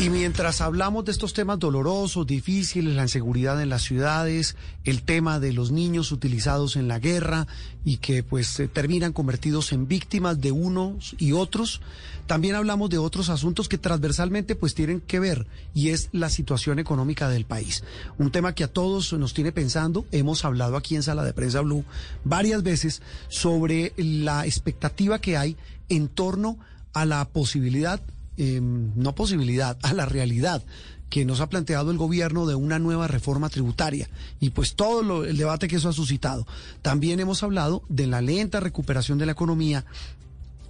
Y 0.00 0.08
mientras 0.08 0.62
hablamos 0.62 1.04
de 1.04 1.12
estos 1.12 1.34
temas 1.34 1.58
dolorosos, 1.58 2.26
difíciles, 2.26 2.96
la 2.96 3.02
inseguridad 3.02 3.60
en 3.60 3.68
las 3.68 3.82
ciudades, 3.82 4.56
el 4.84 5.02
tema 5.02 5.38
de 5.40 5.52
los 5.52 5.72
niños 5.72 6.10
utilizados 6.10 6.76
en 6.76 6.88
la 6.88 6.98
guerra 6.98 7.46
y 7.84 7.98
que 7.98 8.22
pues 8.22 8.62
terminan 8.72 9.12
convertidos 9.12 9.72
en 9.72 9.88
víctimas 9.88 10.40
de 10.40 10.52
unos 10.52 11.14
y 11.18 11.32
otros, 11.32 11.82
también 12.26 12.54
hablamos 12.54 12.88
de 12.88 12.96
otros 12.96 13.28
asuntos 13.28 13.68
que 13.68 13.76
transversalmente 13.76 14.54
pues 14.54 14.74
tienen 14.74 15.02
que 15.02 15.20
ver 15.20 15.46
y 15.74 15.90
es 15.90 16.08
la 16.12 16.30
situación 16.30 16.78
económica 16.78 17.28
del 17.28 17.44
país. 17.44 17.84
Un 18.16 18.30
tema 18.30 18.54
que 18.54 18.64
a 18.64 18.72
todos 18.72 19.12
nos 19.12 19.34
tiene 19.34 19.52
pensando, 19.52 20.06
hemos 20.12 20.46
hablado 20.46 20.78
aquí 20.78 20.96
en 20.96 21.02
Sala 21.02 21.24
de 21.24 21.34
Prensa 21.34 21.60
Blue 21.60 21.84
varias 22.24 22.62
veces 22.62 23.02
sobre 23.28 23.92
la 23.98 24.46
expectativa 24.46 25.20
que 25.20 25.36
hay 25.36 25.58
en 25.90 26.08
torno 26.08 26.56
a 26.94 27.04
la 27.04 27.22
posibilidad 27.26 28.00
eh, 28.42 28.58
no 28.62 29.14
posibilidad, 29.14 29.76
a 29.82 29.92
la 29.92 30.06
realidad 30.06 30.64
que 31.10 31.26
nos 31.26 31.42
ha 31.42 31.50
planteado 31.50 31.90
el 31.90 31.98
gobierno 31.98 32.46
de 32.46 32.54
una 32.54 32.78
nueva 32.78 33.06
reforma 33.06 33.50
tributaria 33.50 34.08
y 34.40 34.48
pues 34.48 34.76
todo 34.76 35.02
lo, 35.02 35.24
el 35.24 35.36
debate 35.36 35.68
que 35.68 35.76
eso 35.76 35.90
ha 35.90 35.92
suscitado. 35.92 36.46
También 36.80 37.20
hemos 37.20 37.42
hablado 37.42 37.82
de 37.90 38.06
la 38.06 38.22
lenta 38.22 38.58
recuperación 38.58 39.18
de 39.18 39.26
la 39.26 39.32
economía 39.32 39.84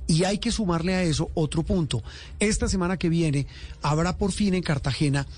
y 0.08 0.24
hay 0.24 0.38
que 0.38 0.50
sumarle 0.50 0.94
a 0.94 1.04
eso 1.04 1.30
otro 1.34 1.62
punto. 1.62 2.02
Esta 2.40 2.68
semana 2.68 2.96
que 2.96 3.08
viene 3.08 3.46
habrá 3.82 4.18
por 4.18 4.32
fin 4.32 4.54
en 4.54 4.64
Cartagena 4.64 5.28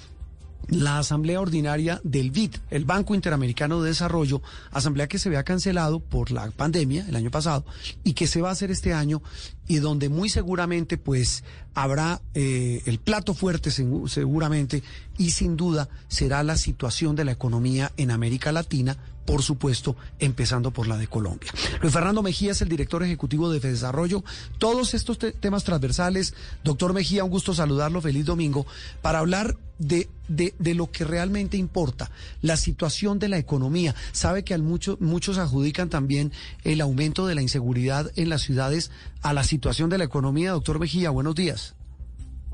la 0.69 0.99
asamblea 0.99 1.41
ordinaria 1.41 2.01
del 2.05 2.31
BID, 2.31 2.57
el 2.71 2.85
Banco 2.85 3.15
Interamericano 3.15 3.83
de 3.83 3.91
Desarrollo, 3.91 4.43
asamblea 4.71 5.09
que 5.09 5.19
se 5.19 5.29
había 5.29 5.43
cancelado 5.43 6.01
por 6.01 6.31
la 6.31 6.51
pandemia 6.51 7.07
el 7.09 7.17
año 7.17 7.31
pasado 7.31 7.65
y 8.05 8.15
que 8.15 8.27
se 8.27 8.41
va 8.41 8.49
a 8.49 8.53
hacer 8.53 8.71
este 8.71 8.93
año 8.93 9.23
y 9.67 9.77
donde 9.77 10.09
muy 10.09 10.29
seguramente 10.29 10.99
pues 10.99 11.45
habrá 11.75 12.21
eh, 12.35 12.83
el 12.87 12.99
plato 12.99 13.35
fuerte 13.35 13.71
seguramente 13.71 14.83
y 15.19 15.31
sin 15.31 15.57
duda 15.57 15.89
será 16.09 16.43
la 16.43 16.57
situación 16.57 17.17
de 17.17 17.25
la 17.25 17.33
economía 17.33 17.93
en 17.97 18.11
América 18.11 18.53
Latina, 18.53 18.97
por 19.25 19.42
supuesto, 19.42 19.97
empezando 20.19 20.70
por 20.70 20.87
la 20.87 20.97
de 20.97 21.06
Colombia. 21.06 21.53
Luis 21.81 21.92
Fernando 21.92 22.23
Mejía 22.23 22.53
es 22.53 22.62
el 22.62 22.69
director 22.69 23.03
ejecutivo 23.03 23.51
de 23.51 23.61
Desarrollo. 23.61 24.25
Todos 24.59 24.95
estos 24.95 25.19
temas 25.19 25.64
transversales, 25.64 26.34
doctor 26.64 26.92
Mejía, 26.92 27.25
un 27.25 27.31
gusto 27.31 27.55
saludarlo, 27.55 28.01
feliz 28.01 28.25
domingo, 28.25 28.67
para 29.01 29.20
hablar 29.20 29.56
de, 29.79 30.09
de, 30.29 30.55
de, 30.59 30.75
lo 30.75 30.91
que 30.91 31.05
realmente 31.05 31.56
importa, 31.56 32.11
la 32.41 32.56
situación 32.56 33.19
de 33.19 33.29
la 33.29 33.39
economía. 33.39 33.95
Sabe 34.12 34.45
que 34.45 34.55
al 34.55 34.62
mucho, 34.62 34.97
muchos 35.01 35.39
adjudican 35.39 35.89
también 35.89 36.33
el 36.64 36.81
aumento 36.81 37.27
de 37.27 37.34
la 37.34 37.42
inseguridad 37.42 38.11
en 38.17 38.29
las 38.29 38.42
ciudades 38.42 38.91
a 39.23 39.33
la 39.33 39.45
situación 39.45 39.91
de 39.91 39.98
la 39.98 40.05
economía. 40.05 40.53
Doctor 40.53 40.79
Mejía, 40.79 41.11
buenos 41.11 41.34
días. 41.34 41.75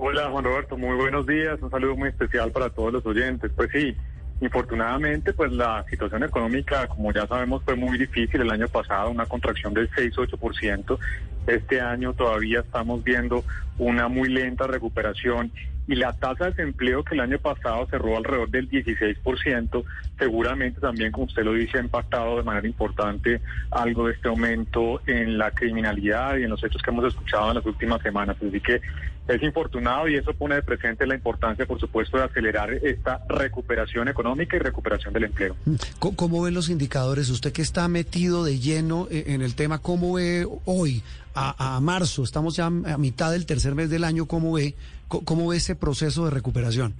Hola 0.01 0.31
Juan 0.31 0.45
Roberto, 0.45 0.79
muy 0.79 0.97
buenos 0.97 1.27
días. 1.27 1.61
Un 1.61 1.71
saludo 1.71 1.97
muy 1.97 2.09
especial 2.11 2.53
para 2.53 2.71
todos 2.71 2.93
los 2.93 3.05
oyentes. 3.05 3.51
Pues 3.57 3.69
sí, 3.73 3.97
Infortunadamente, 4.41 5.33
pues 5.33 5.51
la 5.51 5.85
situación 5.91 6.23
económica, 6.23 6.87
como 6.87 7.13
ya 7.13 7.27
sabemos, 7.27 7.63
fue 7.65 7.75
muy 7.75 7.99
difícil 7.99 8.41
el 8.41 8.51
año 8.51 8.69
pasado, 8.69 9.11
una 9.11 9.27
contracción 9.27 9.75
del 9.75 9.91
6-8%. 9.91 10.99
Este 11.49 11.81
año 11.81 12.13
todavía 12.13 12.61
estamos 12.61 13.03
viendo 13.03 13.43
una 13.79 14.09
muy 14.09 14.29
lenta 14.29 14.67
recuperación 14.67 15.51
y 15.89 15.95
la 15.95 16.13
tasa 16.13 16.45
de 16.45 16.51
desempleo 16.51 17.03
que 17.03 17.15
el 17.15 17.21
año 17.21 17.39
pasado 17.39 17.87
cerró 17.91 18.19
alrededor 18.19 18.51
del 18.51 18.69
16%, 18.69 19.85
seguramente 20.19 20.81
también, 20.81 21.11
como 21.11 21.25
usted 21.25 21.43
lo 21.43 21.55
dice, 21.55 21.79
ha 21.79 21.81
impactado 21.81 22.37
de 22.37 22.43
manera 22.43 22.67
importante 22.67 23.41
algo 23.71 24.07
de 24.07 24.13
este 24.13 24.29
aumento 24.29 25.01
en 25.07 25.39
la 25.39 25.51
criminalidad 25.51 26.37
y 26.37 26.45
en 26.45 26.51
los 26.51 26.63
hechos 26.63 26.83
que 26.83 26.91
hemos 26.91 27.07
escuchado 27.07 27.49
en 27.49 27.55
las 27.55 27.65
últimas 27.65 28.03
semanas. 28.03 28.37
Así 28.47 28.61
que 28.61 28.83
es 29.29 29.43
infortunado 29.43 30.09
y 30.09 30.17
eso 30.17 30.35
pone 30.35 30.57
de 30.57 30.63
presente 30.63 31.07
la 31.07 31.15
importancia, 31.15 31.65
por 31.67 31.81
supuesto, 31.81 32.19
de 32.19 32.25
acelerar 32.25 32.73
esta 32.73 33.21
recuperación 33.29 34.09
económica 34.09 34.57
y 34.57 34.59
recuperación 34.59 35.15
del 35.15 35.25
empleo. 35.25 35.57
¿Cómo 35.99 36.43
ven 36.43 36.53
los 36.53 36.69
indicadores? 36.69 37.31
Usted 37.31 37.53
que 37.53 37.63
está 37.63 37.89
metido 37.89 38.45
de 38.45 38.59
lleno 38.59 39.07
eh, 39.11 39.25
en 39.29 39.43
el 39.43 39.55
tema, 39.55 39.79
¿cómo 39.79 40.15
ve 40.15 40.47
hoy, 40.65 41.03
a, 41.39 41.77
a 41.77 41.81
marzo, 41.81 42.23
estamos 42.23 42.57
ya 42.57 42.67
a 42.67 42.99
mitad 42.99 43.33
del 43.33 43.47
tercer 43.47 43.75
mes 43.75 43.91
del 43.91 44.05
año, 44.05 44.27
cómo 44.27 44.53
ve 44.53 44.75
¿Cómo 45.09 45.49
ve 45.49 45.57
ese 45.57 45.75
proceso 45.75 46.27
de 46.27 46.31
recuperación? 46.31 46.95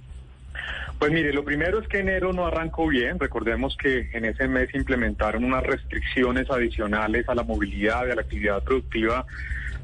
Pues 0.97 1.11
mire, 1.11 1.31
lo 1.31 1.45
primero 1.45 1.79
es 1.79 1.87
que 1.87 1.99
enero 1.99 2.33
no 2.33 2.45
arrancó 2.45 2.87
bien. 2.87 3.19
Recordemos 3.19 3.77
que 3.77 4.09
en 4.13 4.25
ese 4.25 4.47
mes 4.47 4.73
implementaron 4.73 5.45
unas 5.45 5.63
restricciones 5.63 6.49
adicionales 6.49 7.29
a 7.29 7.35
la 7.35 7.43
movilidad 7.43 8.09
a 8.11 8.15
la 8.15 8.21
actividad 8.21 8.63
productiva 8.63 9.25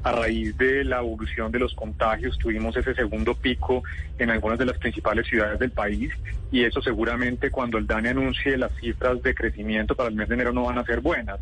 a 0.02 0.12
raíz 0.12 0.56
de 0.58 0.84
la 0.84 0.98
evolución 0.98 1.50
de 1.52 1.60
los 1.60 1.74
contagios. 1.74 2.36
Tuvimos 2.38 2.76
ese 2.76 2.94
segundo 2.94 3.34
pico 3.34 3.82
en 4.18 4.30
algunas 4.30 4.58
de 4.58 4.66
las 4.66 4.76
principales 4.78 5.26
ciudades 5.26 5.58
del 5.58 5.70
país 5.70 6.12
y 6.52 6.64
eso 6.64 6.82
seguramente 6.82 7.50
cuando 7.50 7.78
el 7.78 7.86
DANE 7.86 8.10
anuncie 8.10 8.56
las 8.56 8.72
cifras 8.76 9.22
de 9.22 9.34
crecimiento 9.34 9.94
para 9.94 10.10
el 10.10 10.16
mes 10.16 10.28
de 10.28 10.34
enero 10.34 10.52
no 10.52 10.64
van 10.64 10.78
a 10.78 10.84
ser 10.84 11.00
buenas. 11.00 11.40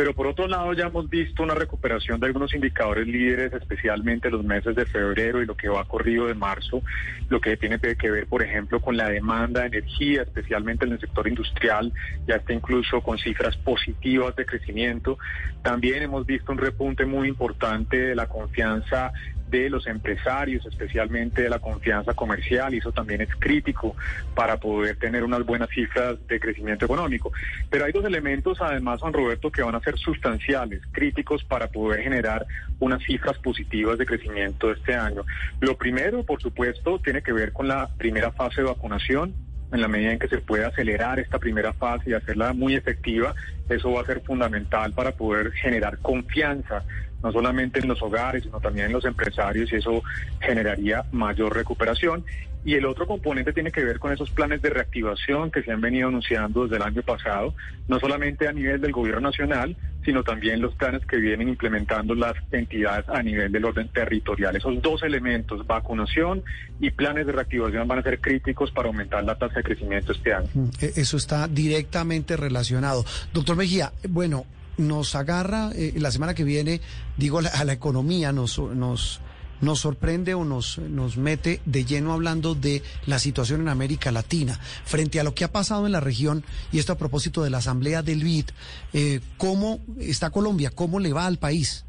Pero 0.00 0.14
por 0.14 0.28
otro 0.28 0.48
lado 0.48 0.72
ya 0.72 0.86
hemos 0.86 1.10
visto 1.10 1.42
una 1.42 1.54
recuperación 1.54 2.18
de 2.18 2.28
algunos 2.28 2.54
indicadores 2.54 3.06
líderes, 3.06 3.52
especialmente 3.52 4.30
los 4.30 4.42
meses 4.42 4.74
de 4.74 4.86
febrero 4.86 5.42
y 5.42 5.44
lo 5.44 5.54
que 5.54 5.68
va 5.68 5.84
corrido 5.84 6.26
de 6.26 6.32
marzo, 6.32 6.82
lo 7.28 7.38
que 7.38 7.58
tiene 7.58 7.78
que 7.78 8.10
ver, 8.10 8.26
por 8.26 8.42
ejemplo, 8.42 8.80
con 8.80 8.96
la 8.96 9.10
demanda 9.10 9.60
de 9.60 9.66
energía, 9.66 10.22
especialmente 10.22 10.86
en 10.86 10.92
el 10.92 11.00
sector 11.00 11.28
industrial, 11.28 11.92
ya 12.26 12.36
está 12.36 12.54
incluso 12.54 13.02
con 13.02 13.18
cifras 13.18 13.58
positivas 13.58 14.34
de 14.36 14.46
crecimiento. 14.46 15.18
También 15.60 16.02
hemos 16.02 16.24
visto 16.24 16.50
un 16.50 16.56
repunte 16.56 17.04
muy 17.04 17.28
importante 17.28 17.98
de 17.98 18.14
la 18.14 18.26
confianza 18.26 19.12
de 19.50 19.68
los 19.68 19.86
empresarios, 19.86 20.64
especialmente 20.66 21.42
de 21.42 21.50
la 21.50 21.58
confianza 21.58 22.14
comercial, 22.14 22.74
y 22.74 22.78
eso 22.78 22.92
también 22.92 23.20
es 23.20 23.28
crítico 23.38 23.96
para 24.34 24.58
poder 24.58 24.96
tener 24.96 25.24
unas 25.24 25.44
buenas 25.44 25.68
cifras 25.70 26.16
de 26.26 26.40
crecimiento 26.40 26.84
económico. 26.84 27.32
Pero 27.68 27.84
hay 27.84 27.92
dos 27.92 28.04
elementos, 28.04 28.60
además, 28.60 29.00
Juan 29.00 29.12
Roberto, 29.12 29.50
que 29.50 29.62
van 29.62 29.74
a 29.74 29.80
ser 29.80 29.98
sustanciales, 29.98 30.82
críticos 30.92 31.44
para 31.44 31.68
poder 31.68 32.02
generar 32.02 32.46
unas 32.78 33.02
cifras 33.02 33.38
positivas 33.38 33.98
de 33.98 34.06
crecimiento 34.06 34.70
este 34.72 34.94
año. 34.94 35.24
Lo 35.60 35.76
primero, 35.76 36.22
por 36.24 36.40
supuesto, 36.40 36.98
tiene 36.98 37.22
que 37.22 37.32
ver 37.32 37.52
con 37.52 37.68
la 37.68 37.88
primera 37.98 38.32
fase 38.32 38.62
de 38.62 38.68
vacunación 38.68 39.34
en 39.72 39.80
la 39.80 39.88
medida 39.88 40.12
en 40.12 40.18
que 40.18 40.28
se 40.28 40.38
pueda 40.38 40.68
acelerar 40.68 41.18
esta 41.18 41.38
primera 41.38 41.72
fase 41.72 42.10
y 42.10 42.12
hacerla 42.14 42.52
muy 42.52 42.74
efectiva, 42.74 43.34
eso 43.68 43.92
va 43.92 44.02
a 44.02 44.06
ser 44.06 44.20
fundamental 44.20 44.92
para 44.92 45.12
poder 45.12 45.52
generar 45.52 45.98
confianza, 45.98 46.82
no 47.22 47.32
solamente 47.32 47.80
en 47.80 47.88
los 47.88 48.02
hogares, 48.02 48.44
sino 48.44 48.60
también 48.60 48.86
en 48.86 48.92
los 48.92 49.04
empresarios, 49.04 49.72
y 49.72 49.76
eso 49.76 50.02
generaría 50.40 51.04
mayor 51.12 51.54
recuperación. 51.54 52.24
Y 52.64 52.74
el 52.74 52.84
otro 52.84 53.06
componente 53.06 53.52
tiene 53.52 53.72
que 53.72 53.82
ver 53.82 53.98
con 53.98 54.12
esos 54.12 54.30
planes 54.30 54.60
de 54.60 54.70
reactivación 54.70 55.50
que 55.50 55.62
se 55.62 55.72
han 55.72 55.80
venido 55.80 56.08
anunciando 56.08 56.64
desde 56.64 56.76
el 56.76 56.82
año 56.82 57.02
pasado, 57.02 57.54
no 57.88 57.98
solamente 57.98 58.48
a 58.48 58.52
nivel 58.52 58.80
del 58.80 58.92
gobierno 58.92 59.22
nacional, 59.22 59.76
sino 60.04 60.22
también 60.22 60.60
los 60.60 60.74
planes 60.74 61.04
que 61.06 61.16
vienen 61.16 61.48
implementando 61.48 62.14
las 62.14 62.34
entidades 62.52 63.08
a 63.08 63.22
nivel 63.22 63.52
del 63.52 63.64
orden 63.64 63.88
territorial. 63.88 64.56
Esos 64.56 64.80
dos 64.82 65.02
elementos, 65.02 65.66
vacunación 65.66 66.42
y 66.80 66.90
planes 66.90 67.26
de 67.26 67.32
reactivación, 67.32 67.86
van 67.86 67.98
a 67.98 68.02
ser 68.02 68.20
críticos 68.20 68.70
para 68.70 68.88
aumentar 68.88 69.24
la 69.24 69.36
tasa 69.36 69.56
de 69.56 69.62
crecimiento 69.62 70.12
este 70.12 70.32
año. 70.32 70.48
Mm, 70.54 70.68
e, 70.80 70.92
eso 70.96 71.16
está 71.16 71.48
directamente 71.48 72.36
relacionado. 72.36 73.04
Doctor 73.32 73.56
Mejía, 73.56 73.92
bueno, 74.08 74.46
nos 74.78 75.14
agarra 75.14 75.70
eh, 75.74 75.92
la 75.96 76.10
semana 76.10 76.34
que 76.34 76.44
viene, 76.44 76.80
digo, 77.16 77.38
a 77.38 77.64
la, 77.64 77.72
economía, 77.72 78.32
nos, 78.32 78.58
nos 78.58 79.20
nos 79.60 79.80
sorprende 79.80 80.34
o 80.34 80.44
nos, 80.44 80.78
nos 80.78 81.16
mete 81.16 81.60
de 81.64 81.84
lleno 81.84 82.12
hablando 82.12 82.54
de 82.54 82.82
la 83.06 83.18
situación 83.18 83.60
en 83.60 83.68
América 83.68 84.10
Latina. 84.12 84.58
Frente 84.84 85.20
a 85.20 85.24
lo 85.24 85.34
que 85.34 85.44
ha 85.44 85.52
pasado 85.52 85.86
en 85.86 85.92
la 85.92 86.00
región, 86.00 86.44
y 86.72 86.78
esto 86.78 86.92
a 86.92 86.98
propósito 86.98 87.42
de 87.42 87.50
la 87.50 87.58
Asamblea 87.58 88.02
del 88.02 88.24
BID, 88.24 88.46
eh, 88.92 89.20
¿cómo 89.36 89.80
está 89.98 90.30
Colombia? 90.30 90.70
¿Cómo 90.70 91.00
le 91.00 91.12
va 91.12 91.26
al 91.26 91.38
país? 91.38 91.84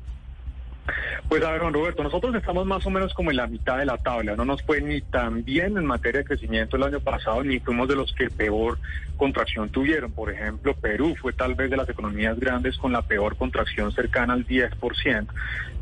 Pues 1.30 1.44
a 1.44 1.52
ver, 1.52 1.62
Juan 1.62 1.74
Roberto, 1.74 2.04
nosotros 2.04 2.36
estamos 2.36 2.66
más 2.66 2.86
o 2.86 2.90
menos 2.90 3.14
como 3.14 3.32
en 3.32 3.38
la 3.38 3.48
mitad 3.48 3.78
de 3.78 3.86
la 3.86 3.98
tabla. 3.98 4.36
No 4.36 4.44
nos 4.44 4.62
fue 4.64 4.82
ni 4.82 5.00
tan 5.02 5.46
bien 5.46 5.78
en 5.78 5.86
materia 5.86 6.20
de 6.20 6.26
crecimiento 6.26 6.76
el 6.76 6.84
año 6.84 7.00
pasado, 7.00 7.42
ni 7.44 7.60
fuimos 7.60 7.88
de 7.88 7.96
los 7.96 8.12
que 8.14 8.30
peor 8.30 8.78
contracción 9.16 9.70
tuvieron. 9.70 10.12
Por 10.12 10.32
ejemplo, 10.32 10.74
Perú 10.74 11.16
fue 11.22 11.32
tal 11.32 11.56
vez 11.56 11.70
de 11.70 11.78
las 11.78 11.88
economías 11.88 12.40
grandes 12.40 12.78
con 12.78 12.92
la 12.92 13.04
peor 13.04 13.38
contracción 13.38 13.92
cercana 13.94 14.34
al 14.34 14.46
10%. 14.46 15.28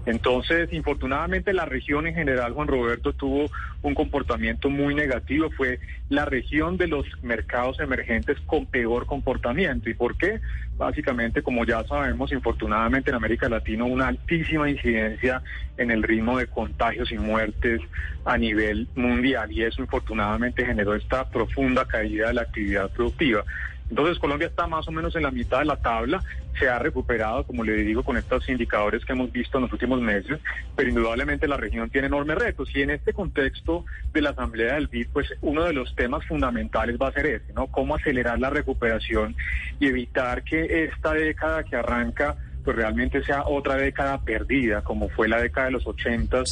Entonces, 0.06 0.74
infortunadamente, 0.74 1.54
la 1.54 1.66
región 1.66 2.08
en 2.08 2.16
general, 2.16 2.54
Juan 2.54 2.68
Roberto, 2.68 3.14
tuvo 3.14 3.50
un 3.82 3.94
comportamiento 3.94 4.70
muy 4.70 4.96
negativo. 4.96 5.50
Fue 5.52 5.80
la 6.10 6.26
región 6.26 6.78
de 6.78 6.88
los 6.88 7.06
mercados 7.22 7.80
emergentes 7.80 8.38
con 8.46 8.66
peor 8.66 9.06
comportamiento. 9.06 9.90
¿Y 9.90 9.94
por 9.94 10.18
qué? 10.18 10.40
Básicamente, 10.78 11.44
como 11.44 11.66
ya 11.66 11.84
sabemos, 11.84 12.32
infortunadamente 12.32 13.10
en 13.10 13.18
América 13.18 13.50
Latina 13.50 13.84
una 13.84 14.08
altísima 14.08 14.70
incidencia 14.70 15.29
en 15.78 15.92
el 15.92 16.04
ritmo 16.04 16.38
de 16.38 16.48
contagios 16.48 17.12
y 17.12 17.18
muertes 17.18 17.82
a 18.26 18.38
nivel 18.38 18.88
mundial 18.96 19.52
y 19.52 19.64
eso 19.64 19.82
infortunadamente 19.82 20.66
generó 20.66 20.96
esta 20.96 21.30
profunda 21.30 21.86
caída 21.86 22.28
de 22.28 22.34
la 22.34 22.42
actividad 22.42 22.90
productiva. 22.92 23.44
Entonces 23.90 24.20
Colombia 24.20 24.48
está 24.48 24.68
más 24.68 24.88
o 24.88 24.92
menos 24.92 25.16
en 25.16 25.24
la 25.24 25.32
mitad 25.32 25.60
de 25.60 25.66
la 25.66 25.78
tabla, 25.78 26.24
se 26.60 26.70
ha 26.70 26.78
recuperado, 26.78 27.44
como 27.46 27.64
le 27.64 27.74
digo, 27.74 28.04
con 28.04 28.18
estos 28.18 28.48
indicadores 28.50 29.04
que 29.04 29.14
hemos 29.14 29.32
visto 29.32 29.58
en 29.58 29.64
los 29.64 29.74
últimos 29.74 30.00
meses, 30.00 30.40
pero 30.76 30.90
indudablemente 30.90 31.48
la 31.48 31.58
región 31.58 31.90
tiene 31.90 32.08
enormes 32.08 32.38
retos 32.38 32.70
y 32.76 32.82
en 32.82 32.92
este 32.92 33.14
contexto 33.14 33.86
de 34.14 34.22
la 34.22 34.32
Asamblea 34.32 34.76
del 34.76 34.88
BID, 34.88 35.08
pues 35.12 35.34
uno 35.42 35.64
de 35.64 35.74
los 35.74 35.96
temas 35.96 36.24
fundamentales 36.26 36.98
va 37.02 37.08
a 37.08 37.14
ser 37.14 37.26
ese, 37.26 37.54
¿no? 37.54 37.68
Cómo 37.68 37.96
acelerar 37.96 38.40
la 38.40 38.50
recuperación 38.50 39.36
y 39.80 39.88
evitar 39.88 40.44
que 40.44 40.84
esta 40.84 41.14
década 41.14 41.64
que 41.64 41.76
arranca 41.76 42.38
pues 42.70 42.78
realmente 42.78 43.24
sea 43.24 43.46
otra 43.48 43.78
década 43.78 44.22
perdida, 44.22 44.84
como 44.84 45.10
fue 45.10 45.28
la 45.28 45.42
década 45.42 45.66
de 45.66 45.72
los 45.72 45.88
80, 45.88 46.44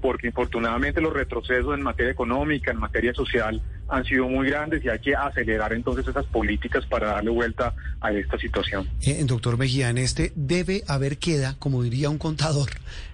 porque 0.00 0.28
infortunadamente 0.28 1.02
los 1.02 1.12
retrocesos 1.12 1.74
en 1.74 1.82
materia 1.82 2.12
económica, 2.12 2.70
en 2.70 2.78
materia 2.78 3.12
social, 3.12 3.60
han 3.86 4.02
sido 4.06 4.26
muy 4.26 4.48
grandes 4.48 4.82
y 4.82 4.88
hay 4.88 4.98
que 5.00 5.14
acelerar 5.14 5.74
entonces 5.74 6.08
esas 6.08 6.24
políticas 6.24 6.86
para 6.86 7.08
darle 7.08 7.28
vuelta 7.28 7.74
a 8.00 8.10
esta 8.10 8.38
situación. 8.38 8.88
Eh, 9.02 9.22
doctor 9.26 9.58
Mejía, 9.58 9.90
en 9.90 9.98
este 9.98 10.32
debe 10.34 10.82
haber 10.88 11.18
queda, 11.18 11.56
como 11.58 11.82
diría 11.82 12.08
un 12.08 12.16
contador, 12.16 12.70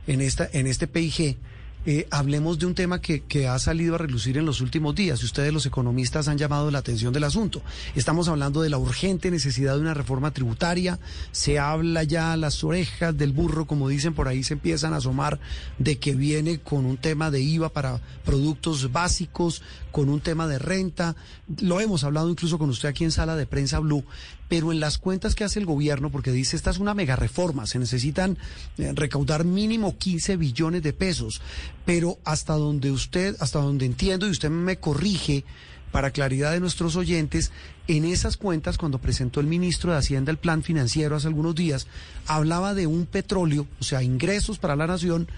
en 0.06 0.20
esta 0.20 0.48
en 0.52 0.68
este 0.68 0.86
PIG 0.86 1.38
eh, 1.84 2.06
hablemos 2.10 2.58
de 2.58 2.66
un 2.66 2.74
tema 2.74 3.00
que, 3.00 3.22
que, 3.22 3.48
ha 3.48 3.58
salido 3.58 3.96
a 3.96 3.98
relucir 3.98 4.38
en 4.38 4.46
los 4.46 4.60
últimos 4.60 4.94
días 4.94 5.20
y 5.22 5.24
ustedes 5.24 5.52
los 5.52 5.66
economistas 5.66 6.28
han 6.28 6.38
llamado 6.38 6.70
la 6.70 6.78
atención 6.78 7.12
del 7.12 7.24
asunto. 7.24 7.62
Estamos 7.96 8.28
hablando 8.28 8.62
de 8.62 8.70
la 8.70 8.78
urgente 8.78 9.30
necesidad 9.30 9.74
de 9.74 9.80
una 9.80 9.94
reforma 9.94 10.30
tributaria, 10.30 11.00
se 11.32 11.58
habla 11.58 12.04
ya 12.04 12.32
a 12.32 12.36
las 12.36 12.62
orejas 12.62 13.16
del 13.16 13.32
burro, 13.32 13.66
como 13.66 13.88
dicen 13.88 14.14
por 14.14 14.28
ahí, 14.28 14.44
se 14.44 14.54
empiezan 14.54 14.94
a 14.94 14.98
asomar 14.98 15.40
de 15.78 15.98
que 15.98 16.14
viene 16.14 16.60
con 16.60 16.84
un 16.84 16.98
tema 16.98 17.30
de 17.30 17.40
IVA 17.40 17.70
para 17.70 18.00
productos 18.24 18.92
básicos, 18.92 19.62
con 19.90 20.08
un 20.08 20.20
tema 20.20 20.46
de 20.46 20.58
renta. 20.58 21.16
Lo 21.60 21.80
hemos 21.80 22.04
hablado 22.04 22.30
incluso 22.30 22.58
con 22.58 22.70
usted 22.70 22.88
aquí 22.88 23.04
en 23.04 23.12
sala 23.12 23.36
de 23.36 23.46
prensa 23.46 23.78
Blue, 23.80 24.04
pero 24.52 24.70
en 24.70 24.80
las 24.80 24.98
cuentas 24.98 25.34
que 25.34 25.44
hace 25.44 25.60
el 25.60 25.64
gobierno, 25.64 26.10
porque 26.10 26.30
dice 26.30 26.56
esta 26.56 26.70
es 26.70 26.78
una 26.78 26.92
mega 26.92 27.16
reforma, 27.16 27.66
se 27.66 27.78
necesitan 27.78 28.36
eh, 28.76 28.92
recaudar 28.94 29.44
mínimo 29.44 29.96
15 29.96 30.36
billones 30.36 30.82
de 30.82 30.92
pesos, 30.92 31.40
pero 31.84 32.18
hasta 32.24 32.54
donde 32.54 32.90
usted, 32.90 33.36
hasta 33.40 33.60
donde 33.60 33.86
entiendo 33.86 34.26
y 34.26 34.30
usted 34.30 34.50
me 34.50 34.78
corrige, 34.78 35.44
para 35.92 36.10
claridad 36.10 36.52
de 36.52 36.60
nuestros 36.60 36.96
oyentes, 36.96 37.52
en 37.86 38.04
esas 38.04 38.36
cuentas, 38.36 38.78
cuando 38.78 38.98
presentó 38.98 39.40
el 39.40 39.46
ministro 39.46 39.92
de 39.92 39.98
Hacienda 39.98 40.32
el 40.32 40.38
plan 40.38 40.62
financiero 40.62 41.14
hace 41.14 41.28
algunos 41.28 41.54
días, 41.54 41.86
hablaba 42.26 42.74
de 42.74 42.86
un 42.86 43.06
petróleo, 43.06 43.66
o 43.78 43.84
sea, 43.84 44.02
ingresos 44.02 44.58
para 44.58 44.74
la 44.74 44.86
nación 44.86 45.28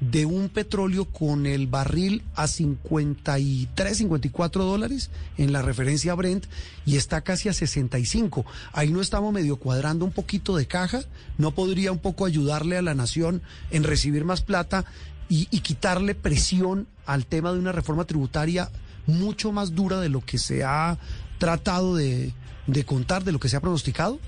de 0.00 0.26
un 0.26 0.48
petróleo 0.48 1.06
con 1.06 1.46
el 1.46 1.66
barril 1.66 2.22
a 2.34 2.46
53, 2.46 3.96
54 3.96 4.64
dólares 4.64 5.10
en 5.38 5.52
la 5.52 5.62
referencia 5.62 6.14
Brent 6.14 6.46
y 6.84 6.96
está 6.96 7.22
casi 7.22 7.48
a 7.48 7.52
65. 7.52 8.44
Ahí 8.72 8.90
no 8.90 9.00
estamos 9.00 9.32
medio 9.32 9.56
cuadrando 9.56 10.04
un 10.04 10.12
poquito 10.12 10.56
de 10.56 10.66
caja. 10.66 11.02
¿No 11.38 11.52
podría 11.54 11.92
un 11.92 12.00
poco 12.00 12.26
ayudarle 12.26 12.76
a 12.76 12.82
la 12.82 12.94
nación 12.94 13.42
en 13.70 13.84
recibir 13.84 14.24
más 14.24 14.42
plata 14.42 14.84
y, 15.28 15.46
quitarle 15.60 16.14
presión 16.14 16.86
al 17.06 17.26
tema 17.26 17.52
de 17.52 17.58
una 17.58 17.72
reforma 17.72 18.04
tributaria 18.04 18.68
mucho 19.06 19.52
más 19.52 19.74
dura 19.74 20.00
de 20.00 20.08
lo 20.08 20.20
que 20.20 20.38
se 20.38 20.64
ha 20.64 20.98
tratado 21.38 21.96
de, 21.96 22.32
de 22.66 22.84
contar, 22.84 23.24
de 23.24 23.32
lo 23.32 23.38
que 23.38 23.48
se 23.48 23.56
ha 23.56 23.60
pronosticado? 23.60 24.18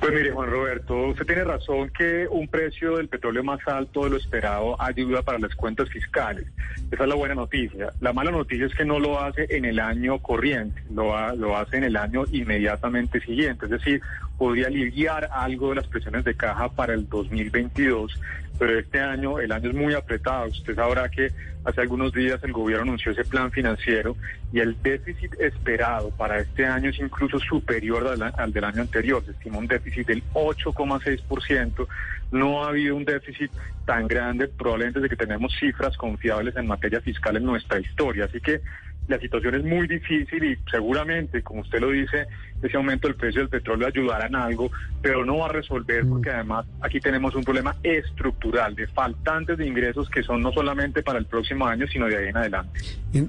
Pues 0.00 0.12
mire, 0.12 0.32
Juan 0.32 0.50
Roberto, 0.50 1.06
usted 1.06 1.24
tiene 1.24 1.44
razón 1.44 1.90
que 1.96 2.26
un 2.28 2.48
precio 2.48 2.96
del 2.96 3.08
petróleo 3.08 3.42
más 3.42 3.60
alto 3.66 4.04
de 4.04 4.10
lo 4.10 4.16
esperado 4.16 4.80
ayuda 4.80 5.22
para 5.22 5.38
las 5.38 5.54
cuentas 5.54 5.88
fiscales. 5.88 6.46
Esa 6.90 7.04
es 7.04 7.08
la 7.08 7.14
buena 7.14 7.34
noticia. 7.34 7.90
La 8.00 8.12
mala 8.12 8.30
noticia 8.30 8.66
es 8.66 8.74
que 8.74 8.84
no 8.84 8.98
lo 8.98 9.20
hace 9.20 9.46
en 9.48 9.64
el 9.64 9.80
año 9.80 10.18
corriente, 10.18 10.82
lo, 10.92 11.34
lo 11.36 11.56
hace 11.56 11.78
en 11.78 11.84
el 11.84 11.96
año 11.96 12.24
inmediatamente 12.30 13.20
siguiente. 13.20 13.64
Es 13.64 13.70
decir, 13.70 14.02
podría 14.38 14.66
aliviar 14.66 15.28
algo 15.32 15.70
de 15.70 15.76
las 15.76 15.86
presiones 15.86 16.24
de 16.24 16.34
caja 16.34 16.68
para 16.70 16.94
el 16.94 17.08
2022 17.08 18.18
pero 18.58 18.78
este 18.78 19.00
año, 19.00 19.40
el 19.40 19.50
año 19.50 19.70
es 19.70 19.76
muy 19.76 19.94
apretado. 19.94 20.48
Usted 20.48 20.74
sabrá 20.74 21.08
que 21.08 21.32
hace 21.64 21.80
algunos 21.80 22.12
días 22.12 22.42
el 22.44 22.52
gobierno 22.52 22.84
anunció 22.84 23.12
ese 23.12 23.24
plan 23.24 23.50
financiero 23.50 24.16
y 24.52 24.60
el 24.60 24.80
déficit 24.80 25.34
esperado 25.40 26.10
para 26.10 26.38
este 26.38 26.64
año 26.64 26.90
es 26.90 26.98
incluso 27.00 27.38
superior 27.40 28.06
al, 28.36 28.52
del 28.52 28.64
año 28.64 28.82
anterior. 28.82 29.24
Se 29.24 29.32
estima 29.32 29.58
un 29.58 29.66
déficit 29.66 30.06
del 30.06 30.22
8,6%. 30.32 31.86
No 32.30 32.64
ha 32.64 32.68
habido 32.68 32.94
un 32.94 33.04
déficit 33.04 33.50
tan 33.86 34.06
grande 34.06 34.46
probablemente 34.48 35.00
desde 35.00 35.16
que 35.16 35.24
tenemos 35.24 35.52
cifras 35.58 35.96
confiables 35.96 36.54
en 36.56 36.66
materia 36.66 37.00
fiscal 37.00 37.36
en 37.36 37.44
nuestra 37.44 37.80
historia. 37.80 38.26
Así 38.26 38.40
que 38.40 38.60
la 39.08 39.18
situación 39.18 39.56
es 39.56 39.64
muy 39.64 39.86
difícil 39.86 40.44
y 40.44 40.58
seguramente, 40.70 41.42
como 41.42 41.60
usted 41.60 41.80
lo 41.80 41.90
dice, 41.90 42.26
ese 42.64 42.76
aumento 42.76 43.08
del 43.08 43.16
precio 43.16 43.40
del 43.42 43.50
petróleo 43.50 43.86
ayudará 43.86 44.26
en 44.26 44.36
algo, 44.36 44.70
pero 45.02 45.24
no 45.24 45.38
va 45.38 45.46
a 45.46 45.52
resolver 45.52 46.04
mm. 46.04 46.08
porque 46.08 46.30
además 46.30 46.66
aquí 46.80 46.98
tenemos 47.00 47.34
un 47.34 47.44
problema 47.44 47.76
estructural 47.82 48.74
de 48.74 48.86
faltantes 48.88 49.58
de 49.58 49.66
ingresos 49.66 50.08
que 50.08 50.22
son 50.22 50.40
no 50.40 50.52
solamente 50.52 51.02
para 51.02 51.18
el 51.18 51.26
próximo 51.26 51.66
año, 51.66 51.86
sino 51.86 52.06
de 52.06 52.16
ahí 52.16 52.28
en 52.28 52.36
adelante. 52.36 52.80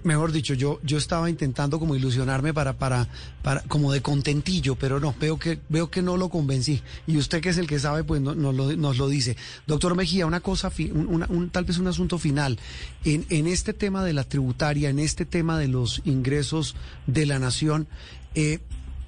Mejor 0.04 0.32
dicho, 0.32 0.54
yo 0.54 0.80
yo 0.84 0.98
estaba 0.98 1.30
intentando 1.30 1.80
como 1.80 1.96
ilusionarme 1.96 2.54
para 2.54 2.74
para 2.74 3.08
para 3.44 3.62
como 3.62 3.92
de 3.92 4.02
contentillo, 4.02 4.76
pero 4.76 5.00
no, 5.00 5.14
veo 5.20 5.38
que 5.38 5.60
veo 5.70 5.92
que 5.92 6.02
no 6.02 6.18
lo 6.18 6.30
convencí 6.30 6.82
y 7.06 7.18
usted 7.18 7.42
que 7.42 7.50
es 7.50 7.58
el 7.58 7.68
que 7.68 7.78
sabe 7.78 8.04
pues 8.04 8.22
no, 8.22 8.34
nos, 8.34 8.56
lo, 8.56 8.76
nos 8.76 8.98
lo 8.98 9.08
dice. 9.10 9.36
Doctor 9.68 9.96
Mejía, 9.96 10.26
una 10.26 10.40
cosa 10.40 10.72
un, 10.92 11.50
tal 11.52 11.66
vez 11.66 11.78
un 11.78 11.88
asunto 11.88 12.18
final 12.18 12.58
en 13.04 13.26
en 13.30 13.48
este 13.48 13.74
tema 13.74 14.04
de 14.04 14.14
la 14.14 14.24
tributaria, 14.24 14.90
en 14.90 15.00
este 15.00 15.26
tema 15.26 15.60
de 15.60 15.68
los 15.68 16.02
ingresos 16.06 16.76
de 17.06 17.26
la 17.26 17.38
nación 17.38 17.88
eh, 18.36 18.60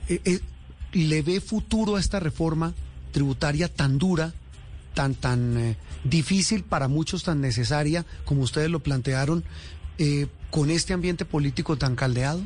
eh, 0.10 0.22
eh, 0.26 0.40
¿le 0.94 1.22
ve 1.22 1.42
futuro 1.42 1.96
a 1.96 2.00
esta 2.00 2.20
reforma 2.20 2.74
tributaria 3.12 3.68
tan 3.68 3.98
dura, 3.98 4.34
tan, 4.94 5.16
tan 5.16 5.58
eh, 5.58 5.78
difícil 6.04 6.64
para 6.64 6.88
muchos, 6.88 7.24
tan 7.24 7.42
necesaria, 7.42 8.06
como 8.26 8.42
ustedes 8.42 8.70
lo 8.70 8.80
plantearon, 8.80 9.44
con 10.52 10.70
este 10.70 10.94
ambiente 10.94 11.26
político 11.26 11.78
tan 11.78 11.96
caldeado? 11.96 12.42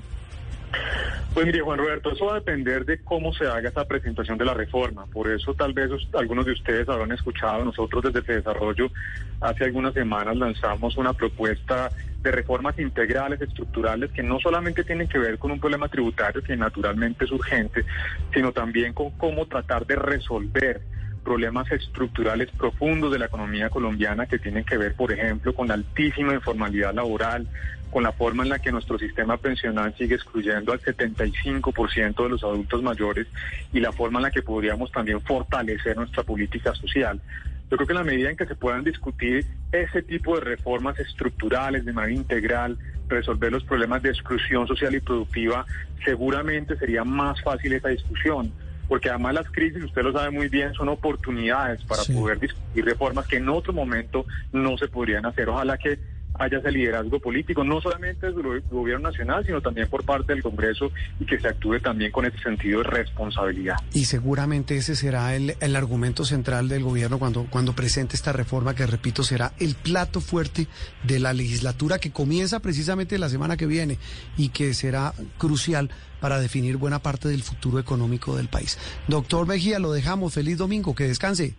Pues 1.33 1.45
mire, 1.45 1.61
Juan 1.61 1.79
Roberto, 1.79 2.11
eso 2.11 2.25
va 2.25 2.33
a 2.33 2.39
depender 2.39 2.83
de 2.85 3.00
cómo 3.00 3.33
se 3.33 3.45
haga 3.47 3.69
esta 3.69 3.88
presentación 3.88 4.38
de 4.38 4.43
la 4.43 4.53
reforma. 4.53 5.05
Por 5.05 5.29
eso 5.29 5.53
tal 5.53 5.71
vez 5.71 5.89
algunos 6.13 6.45
de 6.45 6.51
ustedes 6.51 6.89
habrán 6.89 7.13
escuchado, 7.13 7.63
nosotros 7.63 8.03
desde 8.03 8.19
este 8.19 8.35
desarrollo 8.35 8.91
hace 9.39 9.63
algunas 9.63 9.93
semanas 9.93 10.35
lanzamos 10.35 10.97
una 10.97 11.13
propuesta 11.13 11.89
de 12.21 12.31
reformas 12.31 12.77
integrales, 12.79 13.41
estructurales, 13.41 14.11
que 14.11 14.23
no 14.23 14.39
solamente 14.39 14.83
tienen 14.83 15.07
que 15.07 15.19
ver 15.19 15.38
con 15.38 15.51
un 15.51 15.59
problema 15.59 15.88
tributario 15.88 16.43
que 16.43 16.55
naturalmente 16.57 17.23
es 17.23 17.31
urgente, 17.31 17.85
sino 18.33 18.51
también 18.51 18.91
con 18.93 19.11
cómo 19.11 19.45
tratar 19.45 19.88
de 19.88 19.95
resolver 19.95 20.81
problemas 21.23 21.71
estructurales 21.71 22.49
profundos 22.51 23.11
de 23.11 23.19
la 23.19 23.25
economía 23.25 23.69
colombiana 23.69 24.25
que 24.25 24.39
tienen 24.39 24.63
que 24.63 24.77
ver, 24.77 24.95
por 24.95 25.11
ejemplo, 25.11 25.53
con 25.53 25.67
la 25.67 25.75
altísima 25.75 26.33
informalidad 26.33 26.93
laboral, 26.93 27.47
con 27.91 28.03
la 28.03 28.11
forma 28.11 28.43
en 28.43 28.49
la 28.49 28.59
que 28.59 28.71
nuestro 28.71 28.97
sistema 28.97 29.37
pensional 29.37 29.93
sigue 29.97 30.15
excluyendo 30.15 30.71
al 30.71 30.81
75% 30.81 32.23
de 32.23 32.29
los 32.29 32.43
adultos 32.43 32.81
mayores 32.81 33.27
y 33.73 33.79
la 33.79 33.91
forma 33.91 34.19
en 34.19 34.23
la 34.23 34.31
que 34.31 34.41
podríamos 34.41 34.91
también 34.91 35.21
fortalecer 35.21 35.97
nuestra 35.97 36.23
política 36.23 36.73
social. 36.73 37.21
Yo 37.69 37.77
creo 37.77 37.87
que 37.87 37.93
en 37.93 37.99
la 37.99 38.03
medida 38.03 38.29
en 38.29 38.37
que 38.37 38.45
se 38.45 38.55
puedan 38.55 38.83
discutir 38.83 39.45
ese 39.71 40.01
tipo 40.01 40.35
de 40.35 40.41
reformas 40.41 40.99
estructurales 40.99 41.85
de 41.85 41.93
manera 41.93 42.13
integral, 42.13 42.77
resolver 43.07 43.51
los 43.51 43.63
problemas 43.63 44.01
de 44.01 44.09
exclusión 44.09 44.67
social 44.67 44.95
y 44.95 44.99
productiva, 44.99 45.65
seguramente 46.03 46.75
sería 46.77 47.03
más 47.03 47.41
fácil 47.41 47.73
esa 47.73 47.89
discusión 47.89 48.51
porque 48.91 49.10
además 49.10 49.36
las 49.36 49.50
crisis, 49.50 49.86
usted 49.86 50.03
lo 50.03 50.12
sabe 50.12 50.31
muy 50.31 50.50
bien, 50.50 50.74
son 50.74 50.89
oportunidades 50.89 51.81
para 51.86 52.03
poder 52.03 52.38
discutir 52.41 52.83
reformas 52.83 53.25
que 53.25 53.38
en 53.38 53.48
otro 53.48 53.71
momento 53.71 54.25
no 54.51 54.77
se 54.77 54.89
podrían 54.89 55.25
hacer. 55.25 55.48
Ojalá 55.48 55.77
que 55.77 55.98
haya 56.41 56.57
ese 56.57 56.71
liderazgo 56.71 57.19
político, 57.19 57.63
no 57.63 57.81
solamente 57.81 58.27
desde 58.27 58.41
el 58.41 58.62
gobierno 58.69 59.10
nacional, 59.10 59.45
sino 59.45 59.62
también 59.62 59.88
por 59.88 60.03
parte 60.03 60.33
del 60.33 60.43
Congreso 60.43 60.91
y 61.19 61.25
que 61.25 61.39
se 61.39 61.48
actúe 61.48 61.79
también 61.79 62.12
con 62.12 62.25
ese 62.25 62.38
sentido 62.39 62.81
de 62.83 62.89
responsabilidad. 62.89 63.75
Y 63.93 64.05
seguramente 64.05 64.75
ese 64.77 64.95
será 64.95 65.36
el, 65.36 65.55
el 65.60 65.75
argumento 65.75 66.25
central 66.25 66.67
del 66.69 66.83
gobierno 66.83 67.19
cuando, 67.19 67.45
cuando 67.50 67.74
presente 67.74 68.15
esta 68.15 68.33
reforma 68.33 68.75
que, 68.75 68.86
repito, 68.86 69.24
será 69.24 69.53
el 69.60 69.75
plato 69.75 70.21
fuerte 70.21 70.67
de 71.03 71.19
la 71.19 71.33
legislatura 71.33 72.00
que 72.00 72.12
comienza 72.12 72.60
precisamente 72.60 73.17
la 73.17 73.29
semana 73.29 73.57
que 73.57 73.65
viene 73.65 73.98
y 74.38 74.50
que 74.50 74.74
será 74.74 75.13
crucial 75.38 75.89
para 76.19 76.39
definir 76.39 76.77
buena 76.77 77.00
parte 77.00 77.27
del 77.27 77.41
futuro 77.41 77.79
económico 77.79 78.38
del 78.38 78.48
país. 78.48 78.77
Doctor 79.07 79.48
Mejía, 79.48 79.79
lo 79.79 79.91
dejamos. 79.91 80.33
Feliz 80.33 80.57
domingo. 80.57 80.95
Que 80.95 81.05
descanse. 81.05 81.55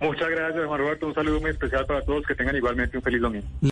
Muchas 0.00 0.28
gracias, 0.30 0.66
Juan 0.66 0.80
Roberto. 0.80 1.06
Un 1.06 1.14
saludo 1.14 1.40
muy 1.40 1.50
especial 1.50 1.86
para 1.86 2.02
todos. 2.02 2.24
Que 2.26 2.34
tengan 2.34 2.54
igualmente 2.54 2.96
un 2.96 3.02
feliz 3.02 3.20
domingo. 3.20 3.71